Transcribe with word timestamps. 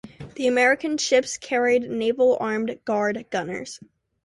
The 0.33 0.47
American 0.47 0.97
ships 0.97 1.37
carried 1.37 1.87
Naval 1.87 2.35
Armed 2.39 2.79
Guard 2.85 3.23
gunners. 3.29 3.79